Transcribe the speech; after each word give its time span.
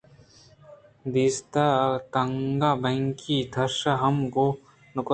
دیست 1.13 1.53
ئِے 1.61 1.69
کہ 1.81 1.99
تگناں 2.13 2.75
بینگی 2.81 3.37
تُش 3.53 3.75
ئِے 3.87 3.93
ہم 4.01 4.15
گوٛہ 4.33 4.57
نہ 4.93 5.01
کنت 5.05 5.09